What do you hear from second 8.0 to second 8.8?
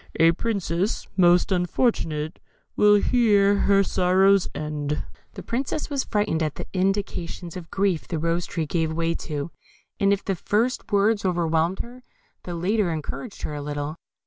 the Rose tree